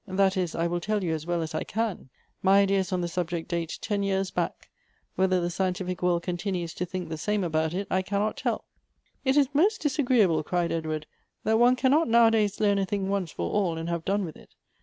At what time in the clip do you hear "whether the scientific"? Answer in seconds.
5.13-6.01